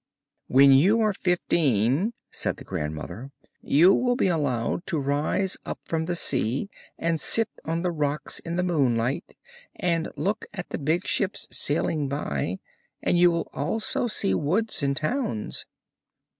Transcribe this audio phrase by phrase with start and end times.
[0.47, 3.29] 'When you are fifteen,' said the grandmother,
[3.61, 8.39] 'you will be allowed to rise up from the sea and sit on the rocks
[8.39, 9.37] in the moonlight,
[9.75, 12.57] and look at the big ships sailing by,
[13.03, 15.67] and you will also see woods and towns.'